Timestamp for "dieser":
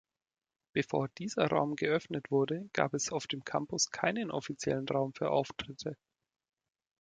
1.09-1.45